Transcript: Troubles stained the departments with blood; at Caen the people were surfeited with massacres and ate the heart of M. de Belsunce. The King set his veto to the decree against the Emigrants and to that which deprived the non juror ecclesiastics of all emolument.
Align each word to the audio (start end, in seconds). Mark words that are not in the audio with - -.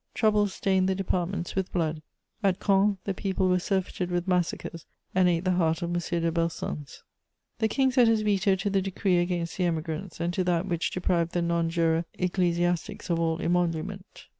Troubles 0.15 0.51
stained 0.55 0.89
the 0.89 0.95
departments 0.95 1.53
with 1.55 1.71
blood; 1.71 2.01
at 2.41 2.59
Caen 2.59 2.97
the 3.03 3.13
people 3.13 3.47
were 3.47 3.59
surfeited 3.59 4.09
with 4.09 4.27
massacres 4.27 4.87
and 5.13 5.29
ate 5.29 5.45
the 5.45 5.51
heart 5.51 5.83
of 5.83 5.89
M. 5.91 5.93
de 5.93 6.31
Belsunce. 6.31 7.03
The 7.59 7.67
King 7.67 7.91
set 7.91 8.07
his 8.07 8.23
veto 8.23 8.55
to 8.55 8.71
the 8.71 8.81
decree 8.81 9.19
against 9.19 9.57
the 9.57 9.65
Emigrants 9.65 10.19
and 10.19 10.33
to 10.33 10.43
that 10.43 10.65
which 10.65 10.89
deprived 10.89 11.33
the 11.33 11.43
non 11.43 11.69
juror 11.69 12.05
ecclesiastics 12.15 13.11
of 13.11 13.19
all 13.19 13.39
emolument. 13.43 14.25